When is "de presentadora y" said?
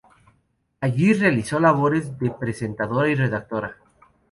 2.17-3.13